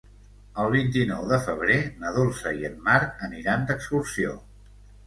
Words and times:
El 0.63 0.69
vint-i-nou 0.75 1.27
de 1.33 1.39
febrer 1.49 1.77
na 2.01 2.15
Dolça 2.17 2.55
i 2.63 2.67
en 2.71 2.83
Marc 2.89 3.25
aniran 3.31 3.71
d'excursió. 3.71 4.37